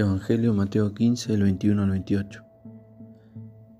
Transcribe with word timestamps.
Evangelio 0.00 0.54
Mateo 0.54 0.94
15, 0.94 1.34
el 1.34 1.42
21 1.42 1.82
al 1.82 1.90
28. 1.90 2.42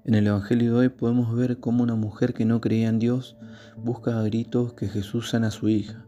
En 0.05 0.15
el 0.15 0.27
Evangelio 0.27 0.73
de 0.75 0.79
hoy 0.79 0.89
podemos 0.91 1.35
ver 1.35 1.61
cómo 1.61 1.83
una 1.83 1.95
mujer 1.95 2.35
que 2.35 2.45
no 2.45 2.61
creía 2.61 2.91
en 2.91 2.99
Dios 2.99 3.39
busca 3.83 4.19
a 4.19 4.23
gritos 4.25 4.75
que 4.75 4.87
Jesús 4.87 5.31
sana 5.31 5.47
a 5.47 5.51
su 5.51 5.71
hija. 5.71 6.05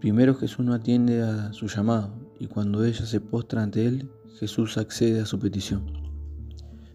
Primero 0.00 0.34
Jesús 0.34 0.64
no 0.64 0.72
atiende 0.72 1.20
a 1.20 1.52
su 1.52 1.66
llamado 1.66 2.32
y 2.40 2.46
cuando 2.46 2.86
ella 2.86 3.04
se 3.04 3.20
postra 3.20 3.62
ante 3.62 3.84
él, 3.84 4.10
Jesús 4.38 4.78
accede 4.78 5.20
a 5.20 5.26
su 5.26 5.38
petición. 5.38 5.84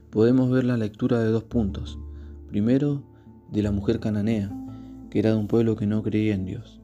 Podemos 0.09 0.49
ver 0.49 0.63
la 0.63 0.77
lectura 0.77 1.19
de 1.19 1.29
dos 1.29 1.43
puntos. 1.43 1.99
Primero, 2.47 3.03
de 3.51 3.61
la 3.61 3.71
mujer 3.71 3.99
cananea, 3.99 4.51
que 5.11 5.19
era 5.19 5.33
de 5.33 5.35
un 5.35 5.47
pueblo 5.47 5.75
que 5.75 5.85
no 5.85 6.01
creía 6.01 6.33
en 6.33 6.45
Dios. 6.45 6.81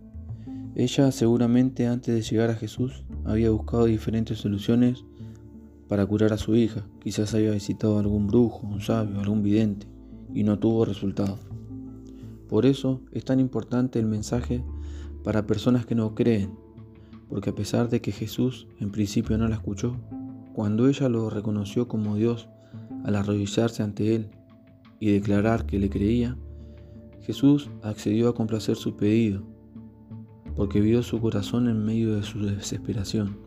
Ella 0.79 1.11
seguramente 1.11 1.87
antes 1.87 2.13
de 2.13 2.21
llegar 2.21 2.51
a 2.51 2.55
Jesús 2.55 3.03
había 3.25 3.49
buscado 3.49 3.85
diferentes 3.85 4.37
soluciones 4.37 5.03
para 5.87 6.05
curar 6.05 6.33
a 6.33 6.37
su 6.37 6.55
hija. 6.55 6.85
Quizás 6.99 7.33
había 7.33 7.51
visitado 7.51 7.99
algún 7.99 8.27
brujo, 8.27 8.67
un 8.67 8.81
sabio, 8.81 9.19
algún 9.19 9.43
vidente 9.43 9.87
y 10.33 10.43
no 10.43 10.59
tuvo 10.59 10.85
resultado. 10.85 11.37
Por 12.49 12.65
eso 12.65 13.01
es 13.11 13.25
tan 13.25 13.39
importante 13.39 13.99
el 13.99 14.05
mensaje 14.05 14.63
para 15.23 15.47
personas 15.47 15.85
que 15.85 15.95
no 15.95 16.15
creen, 16.15 16.51
porque 17.29 17.49
a 17.49 17.55
pesar 17.55 17.89
de 17.89 18.01
que 18.01 18.11
Jesús 18.11 18.67
en 18.79 18.91
principio 18.91 19.37
no 19.37 19.47
la 19.47 19.55
escuchó, 19.55 19.97
cuando 20.53 20.87
ella 20.87 21.09
lo 21.09 21.29
reconoció 21.29 21.87
como 21.87 22.15
Dios 22.15 22.47
al 23.03 23.15
arrodillarse 23.15 23.83
ante 23.83 24.15
Él 24.15 24.29
y 24.99 25.11
declarar 25.11 25.65
que 25.65 25.79
le 25.79 25.89
creía, 25.89 26.37
Jesús 27.21 27.69
accedió 27.83 28.29
a 28.29 28.35
complacer 28.35 28.77
su 28.77 28.95
pedido 28.95 29.43
porque 30.57 30.81
vio 30.81 31.03
su 31.03 31.21
corazón 31.21 31.69
en 31.69 31.85
medio 31.85 32.15
de 32.15 32.23
su 32.23 32.43
desesperación. 32.43 33.37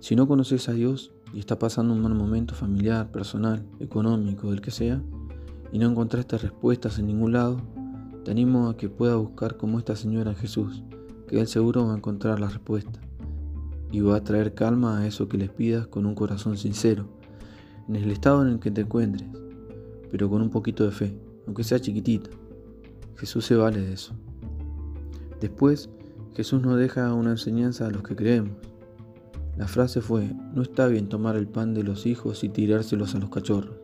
Si 0.00 0.14
no 0.14 0.28
conoces 0.28 0.68
a 0.68 0.72
Dios 0.72 1.12
y 1.32 1.38
está 1.38 1.58
pasando 1.58 1.94
un 1.94 2.02
mal 2.02 2.14
momento 2.14 2.54
familiar, 2.54 3.10
personal, 3.10 3.64
económico, 3.80 4.50
del 4.50 4.60
que 4.60 4.70
sea, 4.70 5.02
y 5.72 5.78
no 5.78 5.90
encontraste 5.90 6.38
respuestas 6.38 6.98
en 6.98 7.06
ningún 7.06 7.32
lado, 7.32 7.60
te 8.24 8.30
animo 8.30 8.68
a 8.68 8.76
que 8.76 8.88
puedas 8.88 9.16
buscar 9.16 9.56
como 9.56 9.78
esta 9.78 9.96
señora 9.96 10.34
Jesús, 10.34 10.82
que 11.28 11.40
Él 11.40 11.46
seguro 11.46 11.86
va 11.86 11.94
a 11.94 11.96
encontrar 11.96 12.40
la 12.40 12.48
respuesta 12.48 13.00
y 13.90 14.00
va 14.00 14.16
a 14.16 14.24
traer 14.24 14.54
calma 14.54 14.98
a 14.98 15.06
eso 15.06 15.28
que 15.28 15.38
les 15.38 15.50
pidas 15.50 15.86
con 15.86 16.06
un 16.06 16.14
corazón 16.14 16.56
sincero, 16.56 17.06
en 17.88 17.96
el 17.96 18.10
estado 18.10 18.42
en 18.42 18.48
el 18.48 18.58
que 18.58 18.70
te 18.70 18.82
encuentres, 18.82 19.28
pero 20.10 20.28
con 20.28 20.42
un 20.42 20.50
poquito 20.50 20.84
de 20.84 20.90
fe, 20.90 21.18
aunque 21.46 21.64
sea 21.64 21.80
chiquitita. 21.80 22.30
Jesús 23.16 23.46
se 23.46 23.54
vale 23.54 23.80
de 23.80 23.92
eso. 23.92 24.14
Después, 25.40 25.88
Jesús 26.34 26.60
nos 26.62 26.76
deja 26.76 27.14
una 27.14 27.30
enseñanza 27.30 27.86
a 27.86 27.90
los 27.90 28.02
que 28.02 28.16
creemos. 28.16 28.52
La 29.56 29.66
frase 29.66 30.00
fue, 30.00 30.32
no 30.54 30.62
está 30.62 30.86
bien 30.86 31.08
tomar 31.08 31.36
el 31.36 31.48
pan 31.48 31.74
de 31.74 31.82
los 31.82 32.06
hijos 32.06 32.44
y 32.44 32.48
tirárselos 32.48 33.14
a 33.14 33.18
los 33.18 33.30
cachorros. 33.30 33.76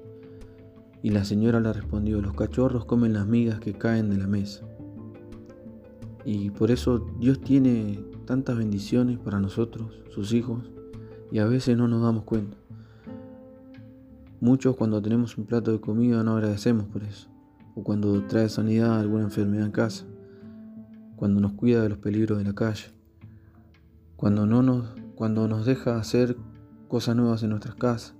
Y 1.02 1.10
la 1.10 1.24
señora 1.24 1.60
le 1.60 1.72
respondió, 1.72 2.20
los 2.20 2.34
cachorros 2.34 2.84
comen 2.84 3.12
las 3.12 3.26
migas 3.26 3.60
que 3.60 3.72
caen 3.72 4.10
de 4.10 4.18
la 4.18 4.26
mesa. 4.26 4.64
Y 6.24 6.50
por 6.50 6.70
eso 6.70 7.06
Dios 7.18 7.40
tiene 7.40 8.04
tantas 8.26 8.56
bendiciones 8.56 9.18
para 9.18 9.40
nosotros, 9.40 10.02
sus 10.10 10.32
hijos, 10.32 10.70
y 11.30 11.38
a 11.38 11.46
veces 11.46 11.76
no 11.76 11.88
nos 11.88 12.02
damos 12.02 12.24
cuenta. 12.24 12.56
Muchos 14.40 14.76
cuando 14.76 15.00
tenemos 15.00 15.38
un 15.38 15.46
plato 15.46 15.72
de 15.72 15.80
comida 15.80 16.22
no 16.22 16.36
agradecemos 16.36 16.86
por 16.86 17.02
eso, 17.02 17.28
o 17.74 17.82
cuando 17.82 18.22
trae 18.26 18.48
sanidad 18.48 19.00
alguna 19.00 19.24
enfermedad 19.24 19.66
en 19.66 19.72
casa 19.72 20.04
cuando 21.22 21.40
nos 21.40 21.52
cuida 21.52 21.84
de 21.84 21.88
los 21.88 21.98
peligros 21.98 22.36
de 22.36 22.42
la 22.42 22.52
calle, 22.52 22.86
cuando, 24.16 24.44
no 24.44 24.60
nos, 24.60 24.88
cuando 25.22 25.46
nos 25.46 25.64
deja 25.64 25.98
hacer 25.98 26.36
cosas 26.88 27.14
nuevas 27.14 27.44
en 27.44 27.50
nuestras 27.50 27.76
casas. 27.76 28.16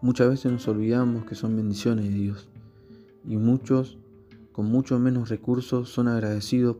Muchas 0.00 0.28
veces 0.28 0.52
nos 0.52 0.68
olvidamos 0.68 1.24
que 1.24 1.34
son 1.34 1.56
bendiciones 1.56 2.04
de 2.04 2.14
Dios 2.14 2.48
y 3.24 3.36
muchos 3.36 3.98
con 4.52 4.66
mucho 4.66 4.96
menos 5.00 5.28
recursos 5.28 5.88
son 5.88 6.06
agradecidos 6.06 6.76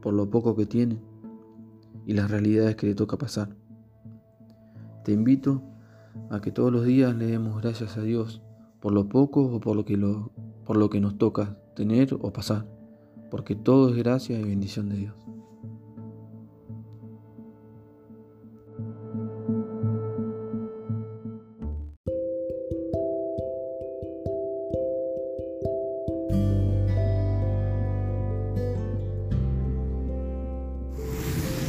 por 0.00 0.14
lo 0.14 0.30
poco 0.30 0.54
que 0.54 0.66
tienen 0.66 1.00
y 2.06 2.12
las 2.12 2.30
realidades 2.30 2.76
que 2.76 2.86
le 2.86 2.94
toca 2.94 3.18
pasar. 3.18 3.56
Te 5.04 5.10
invito 5.10 5.64
a 6.30 6.40
que 6.40 6.52
todos 6.52 6.72
los 6.72 6.84
días 6.84 7.12
le 7.16 7.26
demos 7.26 7.60
gracias 7.60 7.96
a 7.96 8.02
Dios 8.02 8.40
por 8.78 8.92
lo 8.92 9.08
poco 9.08 9.46
o 9.46 9.58
por 9.58 9.74
lo 9.74 9.84
que, 9.84 9.98
por 10.64 10.76
lo 10.76 10.90
que 10.90 11.00
nos 11.00 11.18
toca 11.18 11.58
tener 11.74 12.14
o 12.14 12.32
pasar 12.32 12.68
porque 13.32 13.56
todo 13.56 13.88
es 13.88 13.96
gracia 13.96 14.38
y 14.38 14.44
bendición 14.44 14.88
de 14.88 14.96
Dios. 14.96 15.14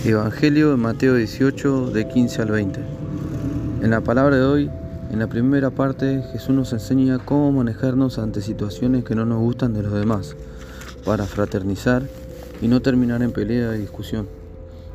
Evangelio 0.09 0.71
de 0.71 0.77
Mateo 0.77 1.15
18 1.15 1.87
de 1.87 2.07
15 2.07 2.41
al 2.41 2.51
20. 2.51 2.79
En 3.81 3.89
la 3.89 3.99
palabra 3.99 4.37
de 4.37 4.41
hoy, 4.41 4.71
en 5.11 5.19
la 5.19 5.27
primera 5.27 5.69
parte, 5.69 6.23
Jesús 6.31 6.55
nos 6.55 6.71
enseña 6.71 7.19
cómo 7.19 7.51
manejarnos 7.51 8.17
ante 8.17 8.41
situaciones 8.41 9.03
que 9.03 9.15
no 9.15 9.25
nos 9.25 9.39
gustan 9.39 9.73
de 9.73 9.83
los 9.83 9.91
demás 9.91 10.37
para 11.03 11.25
fraternizar 11.25 12.03
y 12.61 12.69
no 12.69 12.81
terminar 12.81 13.21
en 13.21 13.33
pelea 13.33 13.75
y 13.75 13.79
discusión. 13.79 14.29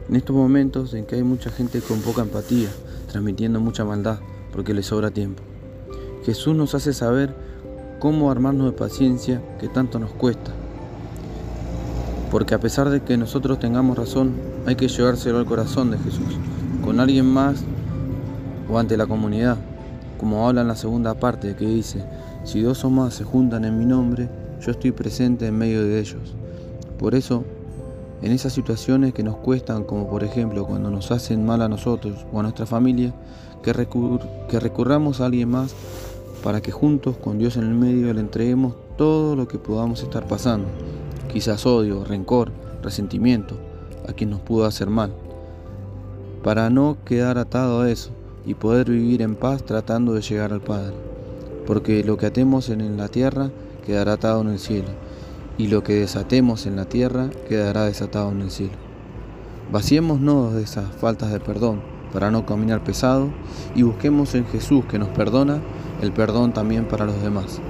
En 0.09 0.17
estos 0.17 0.35
momentos 0.35 0.95
en 0.95 1.05
que 1.05 1.17
hay 1.17 1.23
mucha 1.23 1.51
gente 1.51 1.83
con 1.83 2.01
poca 2.01 2.23
empatía, 2.23 2.71
transmitiendo 3.11 3.61
mucha 3.61 3.85
maldad 3.85 4.19
porque 4.51 4.73
le 4.73 4.83
sobra 4.83 5.11
tiempo. 5.11 5.43
Jesús 6.25 6.57
nos 6.57 6.75
hace 6.75 6.95
saber 6.95 7.35
cómo 7.99 8.31
armarnos 8.31 8.65
de 8.65 8.79
paciencia 8.79 9.43
que 9.61 9.69
tanto 9.69 9.99
nos 9.99 10.13
cuesta. 10.13 10.53
Porque 12.33 12.55
a 12.55 12.59
pesar 12.59 12.89
de 12.89 13.03
que 13.03 13.19
nosotros 13.19 13.59
tengamos 13.59 13.99
razón, 13.99 14.33
hay 14.65 14.75
que 14.75 14.89
llevárselo 14.89 15.37
al 15.37 15.45
corazón 15.45 15.91
de 15.91 15.99
Jesús, 15.99 16.39
con 16.83 16.99
alguien 16.99 17.27
más 17.27 17.63
o 18.71 18.79
ante 18.79 18.97
la 18.97 19.07
comunidad, 19.07 19.59
como 20.19 20.49
habla 20.49 20.63
en 20.63 20.69
la 20.69 20.77
segunda 20.77 21.13
parte 21.13 21.55
que 21.55 21.67
dice, 21.67 22.03
si 22.45 22.63
dos 22.63 22.87
o 22.87 22.91
más 22.91 23.13
se 23.13 23.25
juntan 23.25 23.67
en 23.67 23.79
mi 23.79 23.85
nombre, 23.85 24.31
yo 24.63 24.71
estoy 24.71 24.93
presente 24.93 25.47
en 25.47 25.59
medio 25.59 25.85
de 25.85 26.01
ellos. 26.01 26.35
Por 26.99 27.15
eso, 27.15 27.45
en 28.23 28.33
esas 28.33 28.55
situaciones 28.55 29.13
que 29.13 29.23
nos 29.23 29.37
cuestan, 29.37 29.85
como 29.85 30.09
por 30.09 30.25
ejemplo 30.25 30.65
cuando 30.65 30.91
nos 30.91 31.11
hacen 31.11 31.45
mal 31.45 31.61
a 31.61 31.69
nosotros 31.69 32.25
o 32.33 32.41
a 32.41 32.43
nuestra 32.45 32.65
familia, 32.65 33.13
que, 33.63 33.73
que 34.49 34.59
recurramos 34.59 35.21
a 35.21 35.27
alguien 35.27 35.51
más 35.51 35.75
para 36.43 36.63
que 36.63 36.73
juntos 36.73 37.19
con 37.19 37.39
Dios 37.39 37.59
en 37.59 37.65
el 37.65 37.75
medio 37.75 38.15
le 38.15 38.21
entreguemos 38.21 38.73
todo 38.97 39.37
lo 39.37 39.47
que 39.49 39.59
podamos 39.59 40.03
estar 40.03 40.27
pasando, 40.27 40.69
quizás 41.33 41.67
odio, 41.67 42.05
rencor, 42.05 42.53
resentimiento 42.83 43.57
a 44.09 44.13
quien 44.13 44.31
nos 44.31 44.41
pudo 44.41 44.67
hacer 44.67 44.91
mal, 44.91 45.13
para 46.43 46.71
no 46.71 46.97
quedar 47.05 47.39
atado 47.39 47.83
a 47.83 47.91
eso 47.91 48.11
y 48.45 48.55
poder 48.55 48.91
vivir 48.91 49.23
en 49.23 49.37
paz 49.37 49.63
tratando 49.63 50.15
de 50.15 50.23
llegar 50.23 50.53
al 50.53 50.61
Padre, 50.61 50.95
porque 51.67 52.05
lo 52.05 52.17
que 52.17 52.27
atemos 52.27 52.69
en 52.69 52.97
la 52.97 53.09
tierra 53.09 53.51
quedará 53.87 54.15
atado 54.15 54.43
en 54.43 54.49
el 54.49 54.59
cielo, 54.59 54.89
y 55.59 55.69
lo 55.69 55.83
que 55.83 55.95
desatemos 55.95 56.67
en 56.67 56.77
la 56.77 56.87
tierra 56.87 57.31
quedará 57.49 57.85
desatado 57.85 58.31
en 58.31 58.43
el 58.43 58.51
cielo. 58.51 58.75
Vaciémonos 59.71 60.55
de 60.55 60.63
esas 60.63 60.91
faltas 60.97 61.33
de 61.33 61.41
perdón 61.41 61.81
para 62.13 62.31
no 62.31 62.45
caminar 62.45 62.85
pesado 62.85 63.31
y 63.75 63.83
busquemos 63.83 64.35
en 64.35 64.45
Jesús 64.47 64.85
que 64.85 64.99
nos 64.99 65.09
perdona 65.09 65.61
el 66.03 66.13
perdón 66.13 66.53
también 66.53 66.87
para 66.87 67.07
los 67.07 67.23
demás. 67.23 67.61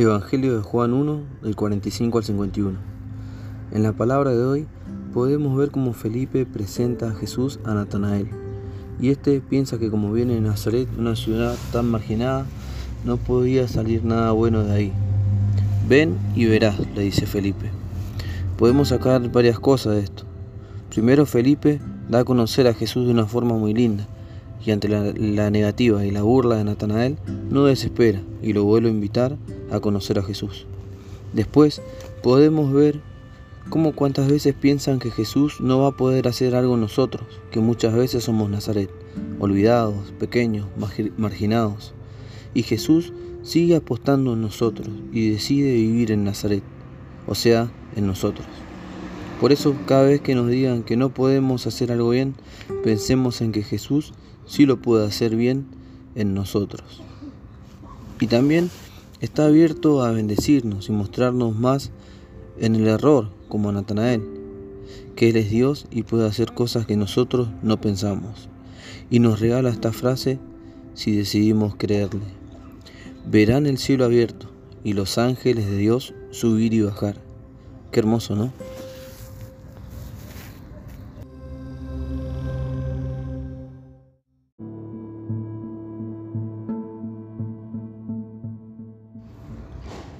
Evangelio 0.00 0.56
de 0.56 0.62
Juan 0.62 0.94
1, 0.94 1.20
del 1.42 1.56
45 1.56 2.16
al 2.16 2.24
51. 2.24 2.78
En 3.70 3.82
la 3.82 3.92
palabra 3.92 4.30
de 4.30 4.42
hoy 4.42 4.66
podemos 5.12 5.54
ver 5.58 5.70
cómo 5.70 5.92
Felipe 5.92 6.46
presenta 6.46 7.10
a 7.10 7.14
Jesús 7.14 7.60
a 7.64 7.74
Natanael. 7.74 8.30
Y 8.98 9.10
este 9.10 9.42
piensa 9.42 9.78
que 9.78 9.90
como 9.90 10.10
viene 10.10 10.36
de 10.36 10.40
Nazaret, 10.40 10.88
una 10.98 11.16
ciudad 11.16 11.54
tan 11.70 11.90
marginada, 11.90 12.46
no 13.04 13.18
podía 13.18 13.68
salir 13.68 14.02
nada 14.02 14.32
bueno 14.32 14.64
de 14.64 14.72
ahí. 14.72 14.92
Ven 15.86 16.16
y 16.34 16.46
verás, 16.46 16.78
le 16.94 17.02
dice 17.02 17.26
Felipe. 17.26 17.70
Podemos 18.56 18.88
sacar 18.88 19.30
varias 19.30 19.60
cosas 19.60 19.96
de 19.96 20.00
esto. 20.00 20.24
Primero 20.88 21.26
Felipe 21.26 21.78
da 22.08 22.20
a 22.20 22.24
conocer 22.24 22.66
a 22.68 22.74
Jesús 22.74 23.04
de 23.04 23.12
una 23.12 23.26
forma 23.26 23.54
muy 23.54 23.74
linda 23.74 24.08
y 24.64 24.70
ante 24.70 24.88
la, 24.88 25.50
negativa 25.50 26.04
y 26.04 26.10
la 26.10 26.22
burla 26.22 26.56
de 26.56 26.64
Natanael, 26.64 27.16
no 27.50 27.64
desespera 27.64 28.20
y 28.42 28.52
lo 28.52 28.64
vuelve 28.64 28.88
a 28.88 28.92
invitar 28.92 29.36
a 29.70 29.80
conocer 29.80 30.18
a 30.18 30.22
Jesús. 30.22 30.66
Después 31.32 31.80
podemos 32.22 32.72
ver 32.72 33.00
¿Cómo 33.70 33.92
cuántas 33.92 34.28
veces 34.28 34.52
piensan 34.52 34.98
que 34.98 35.12
Jesús 35.12 35.60
no 35.60 35.78
va 35.78 35.88
a 35.88 35.96
poder 35.96 36.26
hacer 36.26 36.56
algo 36.56 36.76
nosotros, 36.76 37.22
que 37.52 37.60
muchas 37.60 37.94
veces 37.94 38.24
somos 38.24 38.50
Nazaret, 38.50 38.90
olvidados, 39.38 40.10
pequeños, 40.18 40.66
marginados? 41.16 41.94
Y 42.52 42.64
Jesús 42.64 43.12
sigue 43.42 43.76
apostando 43.76 44.32
en 44.32 44.42
nosotros 44.42 44.88
y 45.12 45.30
decide 45.30 45.72
vivir 45.72 46.10
en 46.10 46.24
Nazaret, 46.24 46.64
o 47.28 47.36
sea, 47.36 47.70
en 47.94 48.08
nosotros. 48.08 48.44
Por 49.40 49.52
eso 49.52 49.76
cada 49.86 50.02
vez 50.02 50.20
que 50.20 50.34
nos 50.34 50.48
digan 50.48 50.82
que 50.82 50.96
no 50.96 51.10
podemos 51.10 51.68
hacer 51.68 51.92
algo 51.92 52.10
bien, 52.10 52.34
pensemos 52.82 53.40
en 53.40 53.52
que 53.52 53.62
Jesús 53.62 54.14
sí 54.46 54.66
lo 54.66 54.82
puede 54.82 55.06
hacer 55.06 55.36
bien 55.36 55.66
en 56.16 56.34
nosotros. 56.34 57.02
Y 58.18 58.26
también 58.26 58.68
está 59.20 59.46
abierto 59.46 60.02
a 60.02 60.12
bendecirnos 60.12 60.88
y 60.88 60.92
mostrarnos 60.92 61.54
más 61.56 61.90
en 62.58 62.74
el 62.74 62.86
error, 62.86 63.28
como 63.48 63.70
Natanael, 63.72 64.22
que 65.14 65.30
Él 65.30 65.36
es 65.36 65.50
Dios 65.50 65.86
y 65.90 66.02
puede 66.02 66.26
hacer 66.26 66.52
cosas 66.52 66.86
que 66.86 66.96
nosotros 66.96 67.48
no 67.62 67.80
pensamos. 67.80 68.48
Y 69.10 69.18
nos 69.18 69.40
regala 69.40 69.70
esta 69.70 69.92
frase 69.92 70.38
si 70.94 71.14
decidimos 71.14 71.74
creerle. 71.76 72.24
Verán 73.26 73.66
el 73.66 73.78
cielo 73.78 74.04
abierto 74.04 74.48
y 74.84 74.94
los 74.94 75.18
ángeles 75.18 75.66
de 75.66 75.76
Dios 75.76 76.14
subir 76.30 76.72
y 76.72 76.80
bajar. 76.80 77.16
Qué 77.92 78.00
hermoso, 78.00 78.36
¿no? 78.36 78.52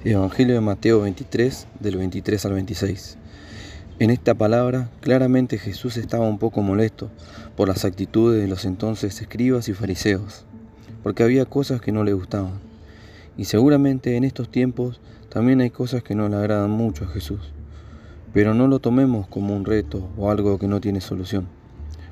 Evangelio 0.03 0.55
de 0.55 0.61
Mateo 0.61 1.01
23, 1.01 1.67
del 1.79 1.97
23 1.97 2.45
al 2.47 2.53
26. 2.53 3.17
En 3.99 4.09
esta 4.09 4.33
palabra, 4.33 4.89
claramente 4.99 5.59
Jesús 5.59 5.95
estaba 5.95 6.27
un 6.27 6.39
poco 6.39 6.63
molesto 6.63 7.11
por 7.55 7.67
las 7.67 7.85
actitudes 7.85 8.41
de 8.41 8.47
los 8.47 8.65
entonces 8.65 9.21
escribas 9.21 9.69
y 9.69 9.73
fariseos, 9.73 10.43
porque 11.03 11.21
había 11.21 11.45
cosas 11.45 11.81
que 11.81 11.91
no 11.91 12.03
le 12.03 12.13
gustaban. 12.13 12.53
Y 13.37 13.45
seguramente 13.45 14.15
en 14.15 14.23
estos 14.23 14.49
tiempos 14.49 14.99
también 15.29 15.61
hay 15.61 15.69
cosas 15.69 16.01
que 16.01 16.15
no 16.15 16.27
le 16.29 16.35
agradan 16.35 16.71
mucho 16.71 17.05
a 17.05 17.09
Jesús. 17.09 17.51
Pero 18.33 18.55
no 18.55 18.67
lo 18.67 18.79
tomemos 18.79 19.27
como 19.27 19.55
un 19.55 19.65
reto 19.65 20.09
o 20.17 20.31
algo 20.31 20.57
que 20.57 20.67
no 20.67 20.81
tiene 20.81 21.01
solución, 21.01 21.45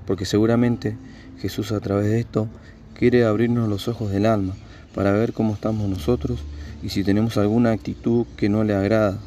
porque 0.06 0.25
seguramente 0.25 0.95
Jesús 1.39 1.71
a 1.71 1.80
través 1.80 2.06
de 2.06 2.19
esto 2.19 2.50
quiere 2.94 3.25
abrirnos 3.25 3.68
los 3.68 3.88
ojos 3.88 4.12
del 4.12 4.27
alma 4.27 4.53
para 4.94 5.12
ver 5.12 5.33
cómo 5.33 5.56
estamos 5.56 5.89
nosotros 5.89 6.38
y 6.81 6.89
si 6.89 7.03
tenemos 7.03 7.37
alguna 7.37 7.71
actitud 7.71 8.25
que 8.37 8.49
no 8.49 8.63
le 8.63 8.73
agrada. 8.73 9.17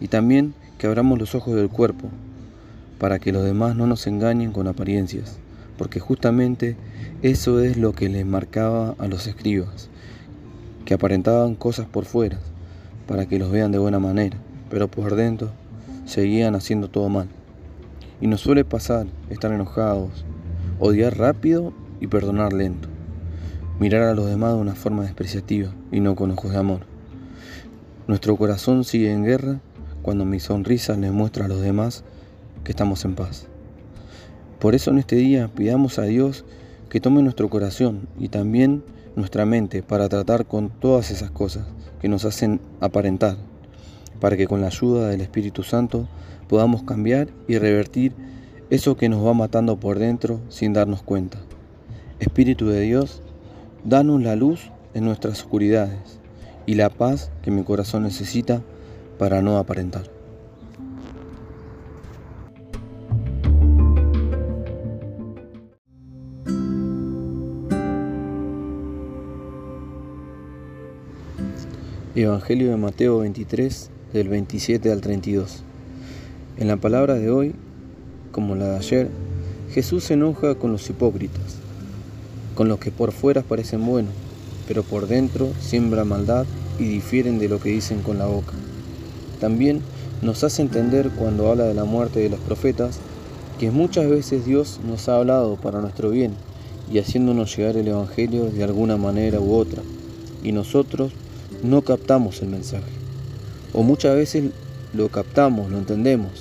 Y 0.00 0.08
también 0.08 0.54
que 0.78 0.86
abramos 0.86 1.18
los 1.18 1.34
ojos 1.34 1.54
del 1.54 1.68
cuerpo, 1.68 2.08
para 2.98 3.18
que 3.18 3.32
los 3.32 3.44
demás 3.44 3.76
no 3.76 3.86
nos 3.86 4.06
engañen 4.06 4.52
con 4.52 4.66
apariencias, 4.66 5.38
porque 5.78 6.00
justamente 6.00 6.76
eso 7.22 7.60
es 7.60 7.76
lo 7.76 7.92
que 7.92 8.08
les 8.08 8.26
marcaba 8.26 8.94
a 8.98 9.06
los 9.06 9.26
escribas, 9.26 9.88
que 10.84 10.94
aparentaban 10.94 11.54
cosas 11.54 11.86
por 11.86 12.04
fuera, 12.04 12.38
para 13.06 13.26
que 13.26 13.38
los 13.38 13.50
vean 13.50 13.72
de 13.72 13.78
buena 13.78 13.98
manera, 13.98 14.36
pero 14.68 14.88
por 14.88 15.16
dentro 15.16 15.50
seguían 16.06 16.54
haciendo 16.54 16.88
todo 16.88 17.08
mal. 17.08 17.28
Y 18.20 18.26
nos 18.26 18.40
suele 18.40 18.64
pasar 18.64 19.06
estar 19.30 19.52
enojados, 19.52 20.24
odiar 20.78 21.16
rápido 21.16 21.72
y 22.00 22.06
perdonar 22.06 22.52
lento 22.52 22.89
mirar 23.80 24.02
a 24.02 24.14
los 24.14 24.26
demás 24.26 24.52
de 24.52 24.60
una 24.60 24.74
forma 24.74 25.04
despreciativa 25.04 25.74
y 25.90 26.00
no 26.00 26.14
con 26.14 26.30
ojos 26.30 26.52
de 26.52 26.58
amor. 26.58 26.80
Nuestro 28.06 28.36
corazón 28.36 28.84
sigue 28.84 29.10
en 29.10 29.24
guerra 29.24 29.60
cuando 30.02 30.26
mi 30.26 30.38
sonrisa 30.38 30.96
les 30.96 31.10
muestra 31.10 31.46
a 31.46 31.48
los 31.48 31.62
demás 31.62 32.04
que 32.62 32.72
estamos 32.72 33.06
en 33.06 33.14
paz. 33.14 33.46
Por 34.58 34.74
eso 34.74 34.90
en 34.90 34.98
este 34.98 35.16
día 35.16 35.48
pidamos 35.48 35.98
a 35.98 36.02
Dios 36.02 36.44
que 36.90 37.00
tome 37.00 37.22
nuestro 37.22 37.48
corazón 37.48 38.06
y 38.18 38.28
también 38.28 38.84
nuestra 39.16 39.46
mente 39.46 39.82
para 39.82 40.10
tratar 40.10 40.44
con 40.44 40.68
todas 40.68 41.10
esas 41.10 41.30
cosas 41.30 41.66
que 42.02 42.08
nos 42.08 42.26
hacen 42.26 42.60
aparentar, 42.80 43.38
para 44.20 44.36
que 44.36 44.46
con 44.46 44.60
la 44.60 44.66
ayuda 44.66 45.08
del 45.08 45.22
Espíritu 45.22 45.62
Santo 45.62 46.06
podamos 46.48 46.82
cambiar 46.82 47.28
y 47.48 47.56
revertir 47.56 48.12
eso 48.68 48.98
que 48.98 49.08
nos 49.08 49.26
va 49.26 49.32
matando 49.32 49.80
por 49.80 49.98
dentro 49.98 50.38
sin 50.50 50.74
darnos 50.74 51.02
cuenta. 51.02 51.38
Espíritu 52.18 52.66
de 52.66 52.82
Dios, 52.82 53.22
Danos 53.84 54.22
la 54.22 54.36
luz 54.36 54.70
en 54.92 55.06
nuestras 55.06 55.40
oscuridades 55.40 56.18
y 56.66 56.74
la 56.74 56.90
paz 56.90 57.30
que 57.40 57.50
mi 57.50 57.64
corazón 57.64 58.02
necesita 58.02 58.60
para 59.18 59.40
no 59.40 59.56
aparentar. 59.56 60.02
Evangelio 72.14 72.68
de 72.70 72.76
Mateo 72.76 73.20
23, 73.20 73.90
del 74.12 74.28
27 74.28 74.92
al 74.92 75.00
32. 75.00 75.62
En 76.58 76.68
la 76.68 76.76
palabra 76.76 77.14
de 77.14 77.30
hoy, 77.30 77.54
como 78.30 78.56
la 78.56 78.72
de 78.72 78.76
ayer, 78.76 79.08
Jesús 79.70 80.04
se 80.04 80.14
enoja 80.14 80.54
con 80.56 80.70
los 80.70 80.90
hipócritas 80.90 81.69
con 82.60 82.68
los 82.68 82.78
que 82.78 82.90
por 82.90 83.12
fuera 83.12 83.40
parecen 83.40 83.86
buenos, 83.86 84.12
pero 84.68 84.82
por 84.82 85.06
dentro 85.06 85.48
siembran 85.62 86.08
maldad 86.08 86.44
y 86.78 86.84
difieren 86.84 87.38
de 87.38 87.48
lo 87.48 87.58
que 87.58 87.70
dicen 87.70 88.02
con 88.02 88.18
la 88.18 88.26
boca. 88.26 88.52
También 89.40 89.80
nos 90.20 90.44
hace 90.44 90.60
entender 90.60 91.08
cuando 91.08 91.48
habla 91.48 91.64
de 91.64 91.72
la 91.72 91.84
muerte 91.84 92.20
de 92.20 92.28
los 92.28 92.38
profetas 92.40 92.98
que 93.58 93.70
muchas 93.70 94.10
veces 94.10 94.44
Dios 94.44 94.78
nos 94.86 95.08
ha 95.08 95.16
hablado 95.16 95.56
para 95.56 95.80
nuestro 95.80 96.10
bien 96.10 96.34
y 96.92 96.98
haciéndonos 96.98 97.56
llegar 97.56 97.78
el 97.78 97.88
Evangelio 97.88 98.50
de 98.50 98.62
alguna 98.62 98.98
manera 98.98 99.40
u 99.40 99.54
otra, 99.54 99.80
y 100.44 100.52
nosotros 100.52 101.12
no 101.62 101.80
captamos 101.80 102.42
el 102.42 102.48
mensaje. 102.48 102.92
O 103.72 103.82
muchas 103.82 104.14
veces 104.16 104.50
lo 104.92 105.08
captamos, 105.08 105.70
lo 105.70 105.78
entendemos, 105.78 106.32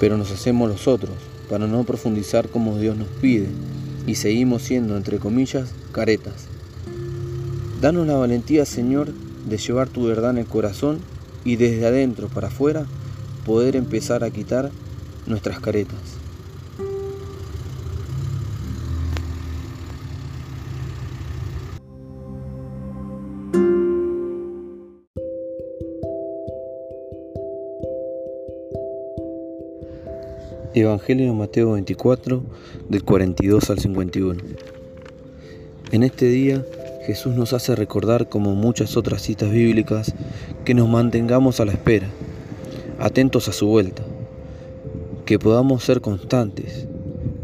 pero 0.00 0.16
nos 0.16 0.32
hacemos 0.32 0.68
los 0.68 0.88
otros 0.88 1.14
para 1.48 1.68
no 1.68 1.84
profundizar 1.84 2.48
como 2.48 2.76
Dios 2.80 2.96
nos 2.96 3.06
pide 3.20 3.46
y 4.06 4.14
seguimos 4.14 4.62
siendo, 4.62 4.96
entre 4.96 5.18
comillas, 5.18 5.70
caretas. 5.92 6.46
Danos 7.80 8.06
la 8.06 8.14
valentía, 8.14 8.64
Señor, 8.64 9.12
de 9.48 9.58
llevar 9.58 9.88
tu 9.88 10.04
verdad 10.04 10.30
en 10.30 10.38
el 10.38 10.46
corazón 10.46 10.98
y 11.44 11.56
desde 11.56 11.86
adentro 11.86 12.28
para 12.28 12.48
afuera 12.48 12.86
poder 13.44 13.76
empezar 13.76 14.24
a 14.24 14.30
quitar 14.30 14.70
nuestras 15.26 15.60
caretas. 15.60 15.98
Evangelio 30.78 31.24
de 31.24 31.32
Mateo 31.32 31.72
24, 31.72 32.42
del 32.90 33.02
42 33.02 33.70
al 33.70 33.78
51. 33.78 34.42
En 35.90 36.02
este 36.02 36.26
día 36.26 36.66
Jesús 37.06 37.34
nos 37.34 37.54
hace 37.54 37.74
recordar, 37.74 38.28
como 38.28 38.54
muchas 38.54 38.98
otras 38.98 39.22
citas 39.22 39.50
bíblicas, 39.50 40.14
que 40.66 40.74
nos 40.74 40.86
mantengamos 40.86 41.60
a 41.60 41.64
la 41.64 41.72
espera, 41.72 42.08
atentos 42.98 43.48
a 43.48 43.52
su 43.52 43.68
vuelta, 43.68 44.02
que 45.24 45.38
podamos 45.38 45.82
ser 45.82 46.02
constantes, 46.02 46.86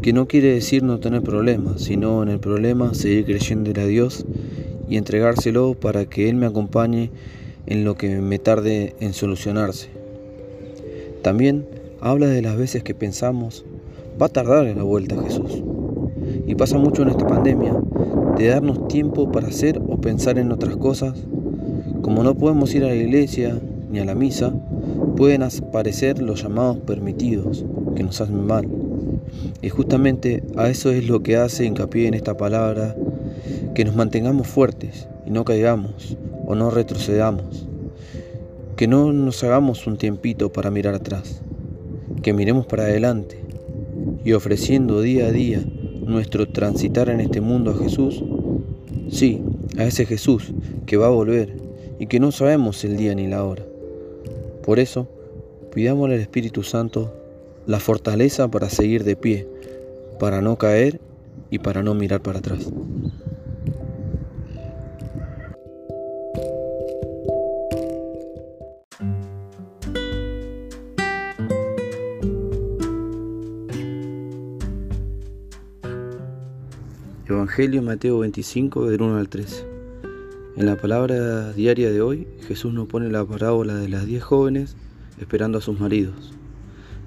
que 0.03 0.13
no 0.13 0.27
quiere 0.27 0.53
decir 0.53 0.83
no 0.83 0.99
tener 0.99 1.23
problemas, 1.23 1.81
sino 1.81 2.21
en 2.21 2.29
el 2.29 2.39
problema 2.39 2.93
seguir 2.93 3.25
creyendo 3.25 3.71
a 3.81 3.85
Dios 3.85 4.25
y 4.87 4.97
entregárselo 4.97 5.73
para 5.73 6.05
que 6.05 6.29
Él 6.29 6.35
me 6.35 6.45
acompañe 6.45 7.09
en 7.65 7.83
lo 7.83 7.95
que 7.95 8.09
me 8.09 8.37
tarde 8.37 8.95
en 8.99 9.13
solucionarse. 9.13 9.89
También 11.23 11.65
habla 12.03 12.27
de 12.27 12.41
las 12.41 12.57
veces 12.57 12.83
que 12.83 12.93
pensamos, 12.93 13.63
va 14.21 14.25
a 14.25 14.29
tardar 14.29 14.67
en 14.67 14.77
la 14.77 14.83
vuelta 14.83 15.15
Jesús. 15.23 15.63
Y 16.45 16.53
pasa 16.55 16.77
mucho 16.77 17.01
en 17.01 17.07
esta 17.07 17.25
pandemia, 17.25 17.73
de 18.37 18.47
darnos 18.47 18.89
tiempo 18.89 19.31
para 19.31 19.47
hacer 19.47 19.81
o 19.87 20.01
pensar 20.01 20.37
en 20.37 20.51
otras 20.51 20.75
cosas. 20.75 21.17
Como 22.01 22.23
no 22.23 22.35
podemos 22.35 22.75
ir 22.75 22.83
a 22.83 22.89
la 22.89 22.95
iglesia 22.95 23.57
ni 23.89 23.99
a 23.99 24.05
la 24.05 24.15
misa, 24.15 24.53
pueden 25.15 25.43
aparecer 25.43 26.21
los 26.21 26.43
llamados 26.43 26.79
permitidos, 26.79 27.63
que 27.95 28.03
nos 28.03 28.19
hacen 28.19 28.45
mal. 28.45 28.67
Y 29.61 29.69
justamente 29.69 30.43
a 30.57 30.67
eso 30.67 30.91
es 30.91 31.07
lo 31.07 31.23
que 31.23 31.37
hace 31.37 31.63
hincapié 31.63 32.09
en 32.09 32.15
esta 32.15 32.35
palabra, 32.35 32.97
que 33.75 33.85
nos 33.85 33.95
mantengamos 33.95 34.47
fuertes 34.47 35.07
y 35.25 35.31
no 35.31 35.45
caigamos 35.45 36.17
o 36.45 36.53
no 36.53 36.69
retrocedamos. 36.69 37.65
Que 38.75 38.87
no 38.87 39.13
nos 39.13 39.41
hagamos 39.45 39.87
un 39.87 39.95
tiempito 39.95 40.51
para 40.51 40.69
mirar 40.69 40.95
atrás 40.95 41.41
que 42.21 42.33
miremos 42.33 42.65
para 42.65 42.83
adelante 42.83 43.39
y 44.23 44.33
ofreciendo 44.33 45.01
día 45.01 45.27
a 45.27 45.31
día 45.31 45.63
nuestro 46.05 46.47
transitar 46.47 47.09
en 47.09 47.19
este 47.19 47.41
mundo 47.41 47.71
a 47.71 47.77
Jesús, 47.77 48.23
sí, 49.09 49.41
a 49.77 49.85
ese 49.85 50.05
Jesús 50.05 50.53
que 50.85 50.97
va 50.97 51.07
a 51.07 51.11
volver 51.11 51.55
y 51.99 52.07
que 52.07 52.19
no 52.19 52.31
sabemos 52.31 52.83
el 52.83 52.97
día 52.97 53.15
ni 53.15 53.27
la 53.27 53.43
hora. 53.43 53.63
Por 54.63 54.79
eso, 54.79 55.07
Pidámosle 55.73 56.15
al 56.15 56.21
Espíritu 56.21 56.61
Santo 56.61 57.11
la 57.65 57.79
fortaleza 57.79 58.47
para 58.47 58.69
seguir 58.69 59.03
de 59.03 59.15
pie, 59.15 59.47
para 60.19 60.39
no 60.39 60.55
caer 60.57 60.99
y 61.49 61.57
para 61.57 61.81
no 61.81 61.95
mirar 61.95 62.21
para 62.21 62.39
atrás. 62.39 62.69
Evangelio 77.53 77.83
Mateo 77.83 78.17
25 78.17 78.89
del 78.89 79.03
1 79.03 79.15
al 79.15 79.29
13. 79.29 79.67
En 80.57 80.65
la 80.65 80.75
palabra 80.75 81.53
diaria 81.53 81.91
de 81.91 82.01
hoy, 82.01 82.27
Jesús 82.47 82.73
nos 82.73 82.87
pone 82.87 83.11
la 83.11 83.23
parábola 83.25 83.75
de 83.75 83.89
las 83.89 84.07
diez 84.07 84.23
jóvenes 84.23 84.75
esperando 85.21 85.59
a 85.59 85.61
sus 85.61 85.79
maridos, 85.79 86.33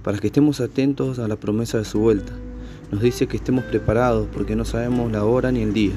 para 0.05 0.19
que 0.19 0.29
estemos 0.29 0.61
atentos 0.61 1.19
a 1.19 1.27
la 1.27 1.35
promesa 1.35 1.79
de 1.79 1.85
su 1.85 1.99
vuelta. 1.99 2.33
Nos 2.93 3.03
dice 3.03 3.27
que 3.27 3.39
estemos 3.39 3.65
preparados 3.65 4.29
porque 4.33 4.55
no 4.55 4.65
sabemos 4.65 5.11
la 5.11 5.25
hora 5.25 5.51
ni 5.51 5.63
el 5.63 5.73
día. 5.73 5.95